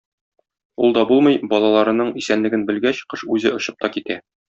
Ул 0.85 0.95
да 0.97 1.01
булмый, 1.11 1.37
балаларының 1.51 2.09
исәнлеген 2.21 2.63
белгәч, 2.71 3.03
кош 3.15 3.27
үзе 3.37 3.53
очып 3.59 3.79
та 3.87 3.93
китә. 3.99 4.19